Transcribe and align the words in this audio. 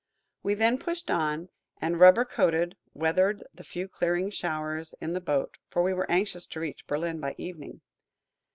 We 0.41 0.55
then 0.55 0.79
pushed 0.79 1.11
on, 1.11 1.49
and, 1.79 1.99
rubber 1.99 2.25
coated, 2.25 2.75
weathered 2.95 3.43
the 3.53 3.63
few 3.63 3.87
clearing 3.87 4.31
showers 4.31 4.95
in 4.99 5.13
the 5.13 5.21
boat, 5.21 5.59
for 5.69 5.83
we 5.83 5.93
were 5.93 6.09
anxious 6.09 6.47
to 6.47 6.59
reach 6.59 6.87
Berlin 6.87 7.19
by 7.19 7.35
evening. 7.37 7.81